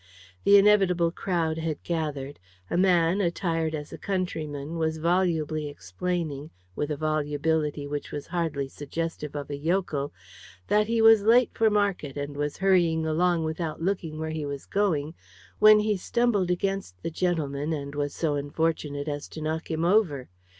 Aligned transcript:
The 0.45 0.57
inevitable 0.57 1.11
crowd 1.11 1.59
had 1.59 1.83
gathered. 1.83 2.39
A 2.71 2.75
man, 2.75 3.21
attired 3.21 3.75
as 3.75 3.93
a 3.93 3.99
countryman, 3.99 4.79
was 4.79 4.97
volubly 4.97 5.67
explaining 5.69 6.49
with 6.75 6.89
a 6.89 6.97
volubility 6.97 7.85
which 7.85 8.11
was 8.11 8.25
hardly 8.25 8.67
suggestive 8.67 9.35
of 9.35 9.51
a 9.51 9.55
yokel 9.55 10.11
that 10.69 10.87
he 10.87 11.03
was 11.03 11.21
late 11.21 11.51
for 11.53 11.69
market, 11.69 12.17
and 12.17 12.35
was 12.35 12.57
hurrying 12.57 13.05
along 13.05 13.43
without 13.43 13.79
looking 13.79 14.17
where 14.17 14.31
he 14.31 14.43
was 14.43 14.65
going, 14.65 15.13
when 15.59 15.77
he 15.77 15.95
stumbled 15.97 16.49
against 16.49 16.99
the 17.03 17.11
gentleman, 17.11 17.71
and 17.71 17.93
was 17.93 18.11
so 18.15 18.33
unfortunate 18.33 19.07
as 19.07 19.27
to 19.27 19.39
knock 19.39 19.69
him 19.69 19.85
over. 19.85 20.29